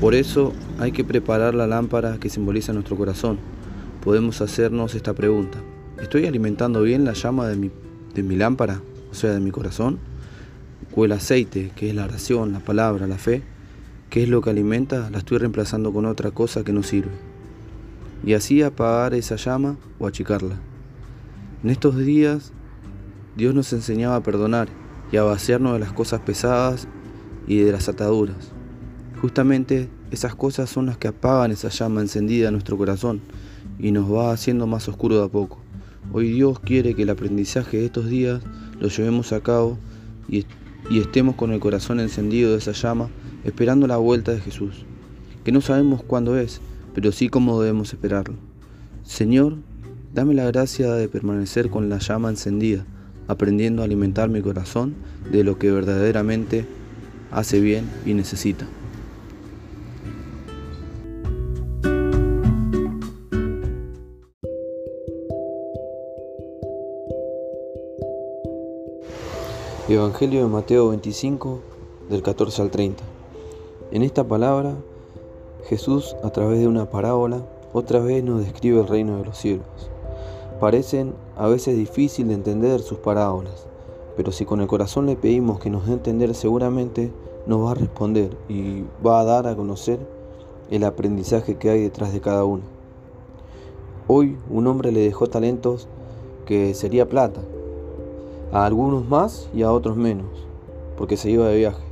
Por 0.00 0.14
eso 0.14 0.54
hay 0.78 0.92
que 0.92 1.04
preparar 1.04 1.54
la 1.54 1.66
lámpara 1.66 2.18
que 2.18 2.30
simboliza 2.30 2.72
nuestro 2.72 2.96
corazón. 2.96 3.38
Podemos 4.02 4.40
hacernos 4.40 4.94
esta 4.94 5.12
pregunta. 5.12 5.58
¿Estoy 6.00 6.24
alimentando 6.24 6.80
bien 6.80 7.04
la 7.04 7.12
llama 7.12 7.46
de 7.46 7.56
mi, 7.56 7.70
de 8.14 8.22
mi 8.22 8.36
lámpara, 8.36 8.80
o 9.10 9.14
sea, 9.14 9.32
de 9.32 9.40
mi 9.40 9.50
corazón? 9.50 9.98
¿O 10.96 11.04
el 11.04 11.12
aceite, 11.12 11.72
que 11.74 11.88
es 11.88 11.94
la 11.94 12.04
oración, 12.04 12.52
la 12.52 12.60
palabra, 12.60 13.06
la 13.06 13.18
fe? 13.18 13.42
¿Qué 14.10 14.22
es 14.22 14.28
lo 14.28 14.42
que 14.42 14.50
alimenta? 14.50 15.10
La 15.10 15.18
estoy 15.18 15.38
reemplazando 15.38 15.92
con 15.92 16.06
otra 16.06 16.30
cosa 16.30 16.62
que 16.62 16.72
no 16.72 16.84
sirve. 16.84 17.10
Y 18.24 18.34
así 18.34 18.62
apagar 18.62 19.12
esa 19.14 19.36
llama 19.36 19.76
o 19.98 20.06
achicarla. 20.06 20.60
En 21.64 21.70
estos 21.70 21.96
días 21.96 22.52
Dios 23.36 23.54
nos 23.54 23.72
enseñaba 23.72 24.16
a 24.16 24.22
perdonar 24.22 24.68
y 25.10 25.16
a 25.16 25.24
vaciarnos 25.24 25.72
de 25.72 25.80
las 25.80 25.92
cosas 25.92 26.20
pesadas 26.20 26.86
y 27.48 27.58
de 27.58 27.72
las 27.72 27.88
ataduras. 27.88 28.52
Justamente 29.20 29.88
esas 30.12 30.36
cosas 30.36 30.70
son 30.70 30.86
las 30.86 30.96
que 30.96 31.08
apagan 31.08 31.50
esa 31.50 31.70
llama 31.70 32.02
encendida 32.02 32.48
en 32.48 32.54
nuestro 32.54 32.76
corazón 32.78 33.20
y 33.80 33.90
nos 33.90 34.12
va 34.12 34.32
haciendo 34.32 34.68
más 34.68 34.88
oscuro 34.88 35.18
de 35.18 35.24
a 35.24 35.28
poco. 35.28 35.58
Hoy 36.12 36.30
Dios 36.30 36.60
quiere 36.60 36.94
que 36.94 37.02
el 37.02 37.10
aprendizaje 37.10 37.78
de 37.78 37.86
estos 37.86 38.08
días 38.08 38.42
lo 38.78 38.88
llevemos 38.88 39.32
a 39.32 39.40
cabo 39.40 39.78
y, 40.28 40.46
y 40.90 41.00
estemos 41.00 41.34
con 41.34 41.52
el 41.52 41.60
corazón 41.60 42.00
encendido 42.00 42.52
de 42.52 42.58
esa 42.58 42.72
llama 42.72 43.08
esperando 43.44 43.86
la 43.86 43.96
vuelta 43.96 44.32
de 44.32 44.40
Jesús, 44.40 44.84
que 45.44 45.52
no 45.52 45.60
sabemos 45.60 46.02
cuándo 46.02 46.38
es, 46.38 46.60
pero 46.94 47.12
sí 47.12 47.28
cómo 47.28 47.60
debemos 47.60 47.92
esperarlo. 47.92 48.36
Señor, 49.02 49.56
dame 50.14 50.34
la 50.34 50.46
gracia 50.46 50.92
de 50.94 51.08
permanecer 51.08 51.70
con 51.70 51.88
la 51.88 51.98
llama 51.98 52.30
encendida, 52.30 52.86
aprendiendo 53.28 53.82
a 53.82 53.84
alimentar 53.84 54.28
mi 54.28 54.40
corazón 54.40 54.94
de 55.30 55.44
lo 55.44 55.58
que 55.58 55.70
verdaderamente 55.70 56.66
hace 57.30 57.60
bien 57.60 57.84
y 58.06 58.14
necesita. 58.14 58.66
Evangelio 69.86 70.40
de 70.40 70.48
Mateo 70.48 70.88
25, 70.88 71.58
del 72.08 72.22
14 72.22 72.62
al 72.62 72.70
30. 72.70 73.04
En 73.92 74.02
esta 74.02 74.24
palabra, 74.24 74.76
Jesús, 75.66 76.16
a 76.24 76.30
través 76.30 76.58
de 76.58 76.66
una 76.66 76.88
parábola, 76.88 77.42
otra 77.74 78.00
vez 78.00 78.24
nos 78.24 78.42
describe 78.42 78.80
el 78.80 78.88
reino 78.88 79.18
de 79.18 79.26
los 79.26 79.36
cielos. 79.36 79.66
Parecen 80.58 81.12
a 81.36 81.48
veces 81.48 81.76
difícil 81.76 82.28
de 82.28 82.34
entender 82.34 82.80
sus 82.80 82.96
parábolas, 82.96 83.66
pero 84.16 84.32
si 84.32 84.46
con 84.46 84.62
el 84.62 84.68
corazón 84.68 85.04
le 85.04 85.16
pedimos 85.16 85.60
que 85.60 85.68
nos 85.68 85.84
dé 85.84 85.90
a 85.92 85.96
entender, 85.96 86.34
seguramente 86.34 87.12
nos 87.46 87.66
va 87.66 87.72
a 87.72 87.74
responder 87.74 88.34
y 88.48 88.84
va 89.06 89.20
a 89.20 89.24
dar 89.24 89.46
a 89.46 89.54
conocer 89.54 89.98
el 90.70 90.84
aprendizaje 90.84 91.56
que 91.56 91.68
hay 91.68 91.82
detrás 91.82 92.14
de 92.14 92.22
cada 92.22 92.46
uno. 92.46 92.62
Hoy 94.06 94.38
un 94.48 94.66
hombre 94.66 94.92
le 94.92 95.00
dejó 95.00 95.26
talentos 95.26 95.88
que 96.46 96.72
sería 96.72 97.06
plata, 97.06 97.42
a 98.54 98.66
algunos 98.66 99.08
más 99.08 99.48
y 99.52 99.62
a 99.62 99.72
otros 99.72 99.96
menos, 99.96 100.28
porque 100.96 101.16
se 101.16 101.28
iba 101.28 101.48
de 101.48 101.56
viaje. 101.56 101.82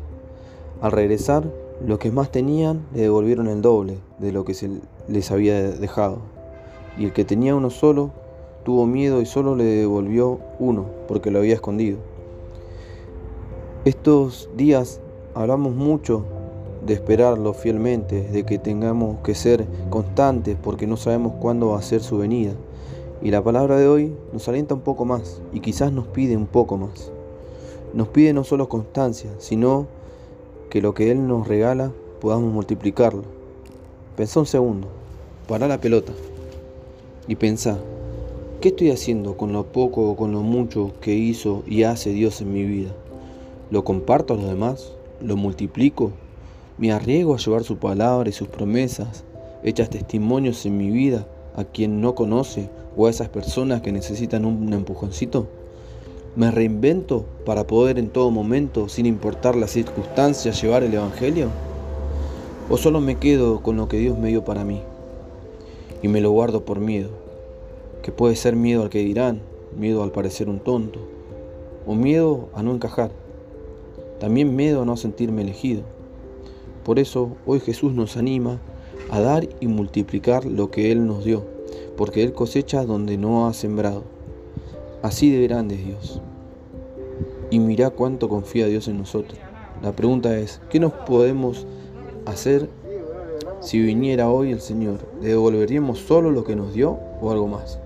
Al 0.80 0.92
regresar, 0.92 1.42
los 1.84 1.98
que 1.98 2.12
más 2.12 2.30
tenían 2.30 2.86
le 2.94 3.00
devolvieron 3.02 3.48
el 3.48 3.62
doble 3.62 3.98
de 4.20 4.30
lo 4.30 4.44
que 4.44 4.54
se 4.54 4.70
les 5.08 5.32
había 5.32 5.60
dejado. 5.60 6.18
Y 6.96 7.06
el 7.06 7.12
que 7.12 7.24
tenía 7.24 7.56
uno 7.56 7.68
solo 7.68 8.12
tuvo 8.64 8.86
miedo 8.86 9.20
y 9.20 9.26
solo 9.26 9.56
le 9.56 9.64
devolvió 9.64 10.38
uno 10.60 10.86
porque 11.08 11.32
lo 11.32 11.40
había 11.40 11.54
escondido. 11.54 11.98
Estos 13.84 14.48
días 14.56 15.00
hablamos 15.34 15.74
mucho 15.74 16.22
de 16.86 16.94
esperarlo 16.94 17.54
fielmente, 17.54 18.22
de 18.22 18.44
que 18.44 18.58
tengamos 18.58 19.16
que 19.24 19.34
ser 19.34 19.66
constantes 19.90 20.56
porque 20.62 20.86
no 20.86 20.96
sabemos 20.96 21.32
cuándo 21.40 21.70
va 21.70 21.80
a 21.80 21.82
ser 21.82 22.02
su 22.02 22.18
venida. 22.18 22.52
Y 23.24 23.30
la 23.30 23.42
palabra 23.44 23.78
de 23.78 23.86
hoy 23.86 24.12
nos 24.32 24.48
alienta 24.48 24.74
un 24.74 24.80
poco 24.80 25.04
más 25.04 25.40
y 25.52 25.60
quizás 25.60 25.92
nos 25.92 26.08
pide 26.08 26.36
un 26.36 26.46
poco 26.46 26.76
más. 26.76 27.12
Nos 27.94 28.08
pide 28.08 28.32
no 28.32 28.42
solo 28.42 28.68
constancia, 28.68 29.30
sino 29.38 29.86
que 30.70 30.82
lo 30.82 30.92
que 30.92 31.12
Él 31.12 31.28
nos 31.28 31.46
regala 31.46 31.92
podamos 32.20 32.52
multiplicarlo. 32.52 33.22
Pensá 34.16 34.40
un 34.40 34.46
segundo, 34.46 34.88
para 35.46 35.68
la 35.68 35.80
pelota 35.80 36.12
y 37.28 37.36
pensá, 37.36 37.78
¿qué 38.60 38.70
estoy 38.70 38.90
haciendo 38.90 39.36
con 39.36 39.52
lo 39.52 39.66
poco 39.66 40.10
o 40.10 40.16
con 40.16 40.32
lo 40.32 40.40
mucho 40.40 40.90
que 41.00 41.14
hizo 41.14 41.62
y 41.66 41.84
hace 41.84 42.10
Dios 42.10 42.40
en 42.40 42.52
mi 42.52 42.64
vida? 42.64 42.90
¿Lo 43.70 43.84
comparto 43.84 44.34
a 44.34 44.36
los 44.36 44.46
demás? 44.46 44.94
¿Lo 45.20 45.36
multiplico? 45.36 46.10
¿Me 46.76 46.90
arriesgo 46.90 47.34
a 47.34 47.38
llevar 47.38 47.62
su 47.62 47.76
palabra 47.76 48.28
y 48.28 48.32
sus 48.32 48.48
promesas 48.48 49.22
hechas 49.62 49.90
testimonios 49.90 50.66
en 50.66 50.76
mi 50.76 50.90
vida 50.90 51.28
a 51.56 51.64
quien 51.64 52.00
no 52.00 52.14
conoce 52.14 52.68
o 52.96 53.06
a 53.06 53.10
esas 53.10 53.28
personas 53.28 53.82
que 53.82 53.92
necesitan 53.92 54.44
un 54.44 54.72
empujoncito? 54.72 55.46
¿Me 56.34 56.50
reinvento 56.50 57.26
para 57.44 57.66
poder 57.66 57.98
en 57.98 58.08
todo 58.08 58.30
momento, 58.30 58.88
sin 58.88 59.04
importar 59.04 59.54
las 59.54 59.72
circunstancias, 59.72 60.62
llevar 60.62 60.82
el 60.82 60.94
Evangelio? 60.94 61.48
¿O 62.70 62.78
solo 62.78 63.02
me 63.02 63.16
quedo 63.16 63.62
con 63.62 63.76
lo 63.76 63.86
que 63.86 63.98
Dios 63.98 64.16
me 64.16 64.28
dio 64.28 64.42
para 64.42 64.64
mí 64.64 64.80
y 66.00 66.08
me 66.08 66.22
lo 66.22 66.30
guardo 66.30 66.64
por 66.64 66.80
miedo? 66.80 67.10
Que 68.02 68.12
puede 68.12 68.34
ser 68.34 68.56
miedo 68.56 68.82
al 68.82 68.88
que 68.88 69.00
dirán, 69.00 69.42
miedo 69.78 70.02
al 70.02 70.10
parecer 70.10 70.48
un 70.48 70.58
tonto, 70.58 71.00
o 71.86 71.94
miedo 71.94 72.48
a 72.54 72.62
no 72.62 72.72
encajar, 72.72 73.10
también 74.18 74.56
miedo 74.56 74.80
a 74.80 74.86
no 74.86 74.96
sentirme 74.96 75.42
elegido. 75.42 75.82
Por 76.82 76.98
eso 76.98 77.32
hoy 77.44 77.60
Jesús 77.60 77.92
nos 77.92 78.16
anima 78.16 78.58
a 79.10 79.20
dar 79.20 79.48
y 79.60 79.66
multiplicar 79.66 80.44
lo 80.44 80.70
que 80.70 80.92
Él 80.92 81.06
nos 81.06 81.24
dio, 81.24 81.44
porque 81.96 82.22
Él 82.22 82.32
cosecha 82.32 82.84
donde 82.84 83.16
no 83.18 83.46
ha 83.46 83.52
sembrado. 83.52 84.04
Así 85.02 85.30
de 85.30 85.42
grande 85.46 85.74
es 85.74 85.84
Dios. 85.84 86.20
Y 87.50 87.58
mira 87.58 87.90
cuánto 87.90 88.28
confía 88.28 88.66
Dios 88.66 88.88
en 88.88 88.98
nosotros. 88.98 89.38
La 89.82 89.92
pregunta 89.92 90.38
es, 90.38 90.60
¿qué 90.70 90.78
nos 90.80 90.92
podemos 90.92 91.66
hacer 92.24 92.68
si 93.60 93.80
viniera 93.80 94.30
hoy 94.30 94.52
el 94.52 94.60
Señor? 94.60 94.98
¿Le 95.20 95.28
devolveríamos 95.28 95.98
solo 95.98 96.30
lo 96.30 96.44
que 96.44 96.56
nos 96.56 96.72
dio 96.72 96.98
o 97.20 97.30
algo 97.30 97.48
más? 97.48 97.78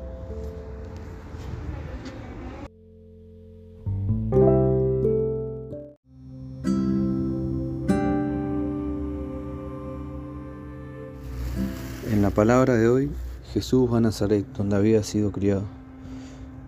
Palabra 12.37 12.77
de 12.77 12.87
hoy, 12.87 13.09
Jesús 13.55 13.91
va 13.91 13.97
a 13.97 14.01
Nazaret, 14.03 14.45
donde 14.59 14.77
había 14.77 15.03
sido 15.03 15.33
criado 15.33 15.63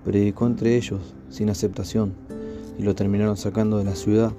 predicó 0.02 0.46
entre 0.46 0.74
ellos 0.78 1.14
sin 1.28 1.50
aceptación 1.50 2.14
y 2.78 2.82
lo 2.84 2.94
terminaron 2.94 3.36
sacando 3.36 3.76
de 3.76 3.84
la 3.84 3.94
ciudad. 3.94 4.32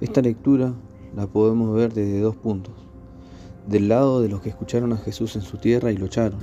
Esta 0.00 0.22
lectura 0.22 0.74
la 1.16 1.26
podemos 1.26 1.74
ver 1.74 1.92
desde 1.92 2.20
dos 2.20 2.36
puntos. 2.36 2.72
Del 3.66 3.88
lado 3.88 4.22
de 4.22 4.28
los 4.28 4.42
que 4.42 4.50
escucharon 4.50 4.92
a 4.92 4.98
Jesús 4.98 5.34
en 5.34 5.42
su 5.42 5.56
tierra 5.56 5.90
y 5.90 5.96
lo 5.96 6.06
echaron. 6.06 6.38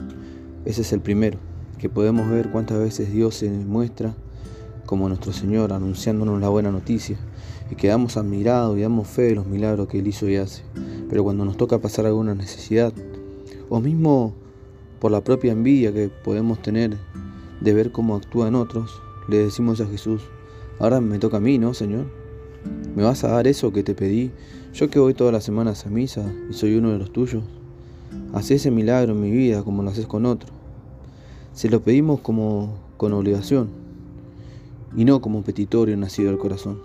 Ese 0.65 0.82
es 0.82 0.91
el 0.91 1.00
primero, 1.00 1.38
que 1.77 1.88
podemos 1.88 2.29
ver 2.29 2.51
cuántas 2.51 2.79
veces 2.79 3.13
Dios 3.13 3.36
se 3.36 3.50
muestra 3.50 4.13
como 4.86 5.08
nuestro 5.08 5.32
Señor 5.32 5.72
anunciándonos 5.72 6.41
la 6.41 6.50
buena 6.50 6.70
noticia 6.70 7.15
y 7.72 7.75
quedamos 7.75 8.17
admirados 8.17 8.77
y 8.77 8.82
damos 8.82 9.08
fe 9.08 9.22
de 9.22 9.36
los 9.36 9.48
milagros 9.48 9.88
que 9.88 10.00
Él 10.00 10.08
hizo 10.08 10.27
y 10.27 10.36
hace. 10.36 10.63
Pero 11.10 11.24
cuando 11.24 11.46
nos 11.46 11.55
toca 11.55 11.79
pasar 11.79 12.05
alguna 12.05 12.36
necesidad, 12.36 12.91
o 13.74 13.80
mismo 13.80 14.36
por 15.00 15.12
la 15.12 15.24
propia 15.24 15.51
envidia 15.51 15.92
que 15.92 16.08
podemos 16.08 16.62
tener 16.62 16.96
de 17.60 17.74
ver 17.74 17.92
cómo 17.92 18.15
actúan 18.15 18.53
otros, 18.53 19.01
le 19.27 19.39
decimos 19.39 19.82
a 19.82 19.88
Jesús, 19.88 20.22
ahora 20.77 21.01
me 21.01 21.18
toca 21.18 21.38
a 21.38 21.39
mí, 21.39 21.58
¿no, 21.58 21.74
Señor? 21.74 22.06
¿Me 22.96 23.01
vas 23.01 23.24
a 23.24 23.30
dar 23.30 23.48
eso 23.48 23.74
que 23.74 23.82
te 23.82 23.96
pedí? 23.96 24.30
Yo 24.75 24.92
que 24.92 25.00
voy 25.00 25.15
todas 25.15 25.34
las 25.34 25.44
semanas 25.44 25.88
a 25.88 25.89
misa 25.89 26.32
y 26.51 26.53
soy 26.53 26.75
uno 26.75 26.92
de 26.92 27.00
los 27.00 27.12
tuyos. 27.12 27.44
Haz 28.32 28.51
ese 28.51 28.70
milagro 28.70 29.13
en 29.13 29.22
mi 29.22 29.32
vida 29.32 29.63
como 29.63 29.82
lo 29.82 29.89
haces 29.89 30.06
con 30.06 30.27
otro. 30.27 30.53
Se 31.53 31.68
lo 31.68 31.82
pedimos 31.82 32.20
como 32.20 32.75
con 32.98 33.12
obligación 33.13 33.70
y 34.96 35.03
no 35.03 35.20
como 35.20 35.42
petitorio 35.42 35.98
nacido 35.98 36.30
del 36.30 36.38
corazón. 36.38 36.77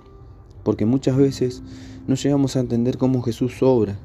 Porque 0.62 0.87
muchas 0.87 1.18
veces 1.18 1.62
no 2.07 2.14
llegamos 2.14 2.57
a 2.57 2.61
entender 2.61 2.97
cómo 2.97 3.21
Jesús 3.21 3.62
obra 3.62 3.99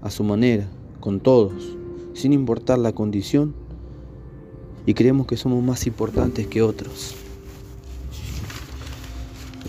a 0.00 0.10
su 0.12 0.22
manera, 0.22 0.68
con 1.00 1.18
todos, 1.18 1.79
sin 2.14 2.32
importar 2.32 2.78
la 2.78 2.92
condición, 2.92 3.54
y 4.86 4.94
creemos 4.94 5.26
que 5.26 5.36
somos 5.36 5.62
más 5.62 5.86
importantes 5.86 6.46
que 6.46 6.62
otros. 6.62 7.14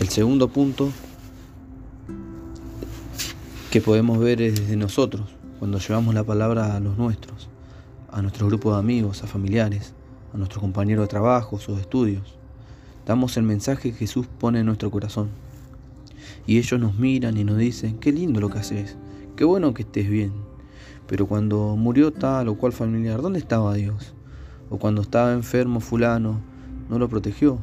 El 0.00 0.08
segundo 0.08 0.48
punto 0.48 0.90
que 3.70 3.80
podemos 3.80 4.18
ver 4.18 4.42
es 4.42 4.60
desde 4.60 4.76
nosotros, 4.76 5.22
cuando 5.58 5.78
llevamos 5.78 6.14
la 6.14 6.24
palabra 6.24 6.76
a 6.76 6.80
los 6.80 6.98
nuestros, 6.98 7.48
a 8.10 8.20
nuestro 8.20 8.46
grupo 8.46 8.72
de 8.72 8.78
amigos, 8.78 9.22
a 9.22 9.26
familiares, 9.26 9.94
a 10.34 10.36
nuestros 10.36 10.60
compañeros 10.60 11.04
de 11.04 11.08
trabajo 11.08 11.58
de 11.58 11.80
estudios. 11.80 12.36
Damos 13.06 13.36
el 13.36 13.44
mensaje 13.44 13.92
que 13.92 13.98
Jesús 13.98 14.26
pone 14.38 14.60
en 14.60 14.66
nuestro 14.66 14.90
corazón. 14.90 15.30
Y 16.46 16.58
ellos 16.58 16.80
nos 16.80 16.98
miran 16.98 17.36
y 17.36 17.44
nos 17.44 17.58
dicen, 17.58 17.98
qué 17.98 18.12
lindo 18.12 18.40
lo 18.40 18.50
que 18.50 18.58
haces, 18.58 18.96
qué 19.36 19.44
bueno 19.44 19.72
que 19.72 19.82
estés 19.82 20.08
bien. 20.08 20.32
Pero 21.06 21.26
cuando 21.26 21.76
murió 21.76 22.12
tal 22.12 22.48
o 22.48 22.56
cual 22.56 22.72
familiar, 22.72 23.20
¿dónde 23.20 23.38
estaba 23.38 23.74
Dios? 23.74 24.14
O 24.70 24.78
cuando 24.78 25.02
estaba 25.02 25.32
enfermo 25.32 25.80
fulano, 25.80 26.40
¿no 26.88 26.98
lo 26.98 27.08
protegió? 27.08 27.58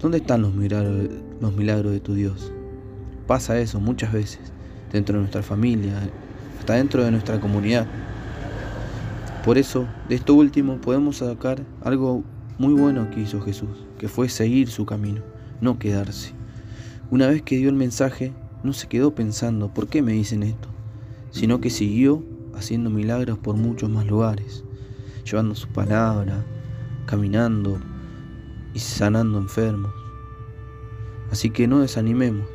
¿Dónde 0.00 0.18
están 0.18 0.40
los 0.42 0.54
milagros, 0.54 1.92
de 1.92 2.00
tu 2.00 2.14
Dios? 2.14 2.52
Pasa 3.26 3.58
eso 3.58 3.80
muchas 3.80 4.12
veces, 4.12 4.52
dentro 4.92 5.14
de 5.14 5.20
nuestra 5.20 5.42
familia, 5.42 5.92
hasta 6.58 6.74
dentro 6.74 7.04
de 7.04 7.10
nuestra 7.10 7.40
comunidad. 7.40 7.86
Por 9.44 9.58
eso, 9.58 9.86
de 10.08 10.14
esto 10.14 10.34
último, 10.34 10.80
podemos 10.80 11.18
sacar 11.18 11.62
algo 11.82 12.24
muy 12.58 12.74
bueno 12.74 13.10
que 13.10 13.20
hizo 13.20 13.40
Jesús, 13.40 13.86
que 13.98 14.08
fue 14.08 14.28
seguir 14.28 14.68
su 14.68 14.86
camino, 14.86 15.22
no 15.60 15.78
quedarse. 15.78 16.32
Una 17.10 17.26
vez 17.26 17.42
que 17.42 17.56
dio 17.56 17.68
el 17.68 17.74
mensaje, 17.74 18.32
no 18.62 18.72
se 18.72 18.86
quedó 18.86 19.14
pensando, 19.14 19.72
¿por 19.72 19.88
qué 19.88 20.00
me 20.00 20.12
dicen 20.12 20.42
esto? 20.42 20.68
Sino 21.30 21.60
que 21.60 21.70
siguió 21.70 22.22
haciendo 22.54 22.90
milagros 22.90 23.38
por 23.38 23.56
muchos 23.56 23.88
más 23.88 24.06
lugares, 24.06 24.64
llevando 25.24 25.54
su 25.54 25.68
palabra, 25.68 26.44
caminando 27.06 27.78
y 28.74 28.78
sanando 28.78 29.38
enfermos. 29.38 29.92
Así 31.30 31.50
que 31.50 31.66
no 31.66 31.80
desanimemos. 31.80 32.46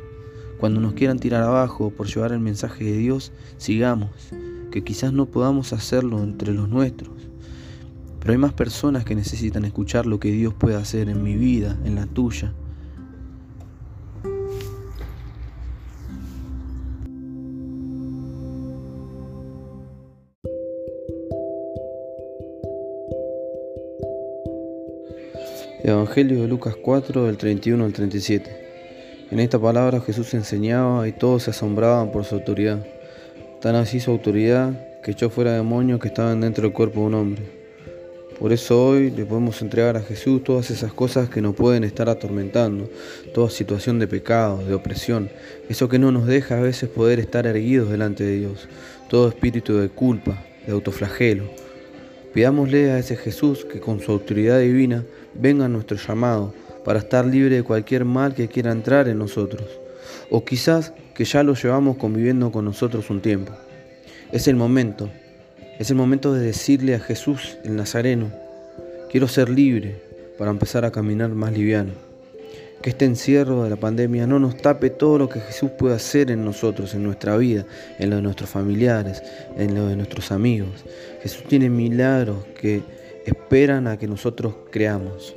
Cuando 0.58 0.80
nos 0.80 0.94
quieran 0.94 1.18
tirar 1.18 1.42
abajo 1.42 1.90
por 1.90 2.06
llevar 2.06 2.32
el 2.32 2.40
mensaje 2.40 2.84
de 2.84 2.96
Dios, 2.96 3.32
sigamos, 3.58 4.10
que 4.70 4.84
quizás 4.84 5.12
no 5.12 5.26
podamos 5.26 5.72
hacerlo 5.72 6.22
entre 6.22 6.52
los 6.52 6.68
nuestros. 6.68 7.10
Pero 8.20 8.32
hay 8.32 8.38
más 8.38 8.52
personas 8.52 9.04
que 9.04 9.14
necesitan 9.14 9.64
escuchar 9.64 10.06
lo 10.06 10.18
que 10.18 10.32
Dios 10.32 10.54
puede 10.54 10.76
hacer 10.76 11.08
en 11.08 11.22
mi 11.22 11.36
vida, 11.36 11.76
en 11.84 11.94
la 11.94 12.06
tuya. 12.06 12.52
Evangelio 25.86 26.42
de 26.42 26.48
Lucas 26.48 26.74
4, 26.74 27.26
del 27.26 27.36
31 27.36 27.84
al 27.84 27.92
37. 27.92 29.28
En 29.30 29.38
esta 29.38 29.56
palabra 29.56 30.00
Jesús 30.00 30.34
enseñaba 30.34 31.06
y 31.06 31.12
todos 31.12 31.44
se 31.44 31.50
asombraban 31.50 32.10
por 32.10 32.24
su 32.24 32.34
autoridad. 32.34 32.84
Tan 33.60 33.76
así 33.76 34.00
su 34.00 34.10
autoridad 34.10 35.00
que 35.04 35.12
echó 35.12 35.30
fuera 35.30 35.52
demonios 35.52 36.00
que 36.00 36.08
estaban 36.08 36.40
dentro 36.40 36.64
del 36.64 36.72
cuerpo 36.72 37.02
de 37.02 37.06
un 37.06 37.14
hombre. 37.14 37.42
Por 38.36 38.52
eso 38.52 38.84
hoy 38.84 39.12
le 39.12 39.24
podemos 39.26 39.62
entregar 39.62 39.96
a 39.96 40.02
Jesús 40.02 40.42
todas 40.42 40.72
esas 40.72 40.92
cosas 40.92 41.30
que 41.30 41.40
nos 41.40 41.54
pueden 41.54 41.84
estar 41.84 42.08
atormentando, 42.08 42.90
toda 43.32 43.48
situación 43.48 44.00
de 44.00 44.08
pecado, 44.08 44.66
de 44.66 44.74
opresión, 44.74 45.30
eso 45.68 45.88
que 45.88 46.00
no 46.00 46.10
nos 46.10 46.26
deja 46.26 46.58
a 46.58 46.62
veces 46.62 46.88
poder 46.88 47.20
estar 47.20 47.46
erguidos 47.46 47.90
delante 47.90 48.24
de 48.24 48.38
Dios, 48.38 48.68
todo 49.08 49.28
espíritu 49.28 49.76
de 49.76 49.88
culpa, 49.88 50.42
de 50.66 50.72
autoflagelo. 50.72 51.44
Pidámosle 52.34 52.90
a 52.90 52.98
ese 52.98 53.16
Jesús 53.16 53.64
que 53.64 53.78
con 53.78 54.00
su 54.00 54.10
autoridad 54.10 54.58
divina 54.58 55.04
venga 55.38 55.68
nuestro 55.68 55.96
llamado 55.96 56.54
para 56.84 57.00
estar 57.00 57.26
libre 57.26 57.56
de 57.56 57.62
cualquier 57.62 58.04
mal 58.04 58.34
que 58.34 58.48
quiera 58.48 58.72
entrar 58.72 59.08
en 59.08 59.18
nosotros, 59.18 59.64
o 60.30 60.44
quizás 60.44 60.92
que 61.14 61.24
ya 61.24 61.42
lo 61.42 61.54
llevamos 61.54 61.96
conviviendo 61.96 62.52
con 62.52 62.64
nosotros 62.64 63.10
un 63.10 63.20
tiempo. 63.20 63.52
Es 64.32 64.48
el 64.48 64.56
momento, 64.56 65.10
es 65.78 65.90
el 65.90 65.96
momento 65.96 66.32
de 66.32 66.46
decirle 66.46 66.94
a 66.94 67.00
Jesús, 67.00 67.58
el 67.64 67.76
Nazareno, 67.76 68.30
quiero 69.10 69.28
ser 69.28 69.48
libre 69.48 70.00
para 70.38 70.50
empezar 70.50 70.84
a 70.84 70.90
caminar 70.90 71.30
más 71.30 71.52
liviano. 71.52 71.92
Que 72.82 72.90
este 72.90 73.04
encierro 73.04 73.64
de 73.64 73.70
la 73.70 73.76
pandemia 73.76 74.26
no 74.26 74.38
nos 74.38 74.56
tape 74.56 74.90
todo 74.90 75.18
lo 75.18 75.28
que 75.28 75.40
Jesús 75.40 75.70
puede 75.78 75.96
hacer 75.96 76.30
en 76.30 76.44
nosotros, 76.44 76.94
en 76.94 77.02
nuestra 77.02 77.36
vida, 77.36 77.64
en 77.98 78.10
lo 78.10 78.16
de 78.16 78.22
nuestros 78.22 78.50
familiares, 78.50 79.22
en 79.56 79.74
lo 79.74 79.86
de 79.88 79.96
nuestros 79.96 80.30
amigos. 80.30 80.84
Jesús 81.22 81.44
tiene 81.48 81.70
milagros 81.70 82.44
que 82.60 82.82
esperan 83.26 83.86
a 83.86 83.98
que 83.98 84.06
nosotros 84.06 84.54
creamos. 84.70 85.34